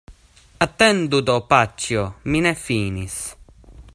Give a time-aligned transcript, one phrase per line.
[0.65, 3.21] Atendu do, paĉjo, mi ne finis.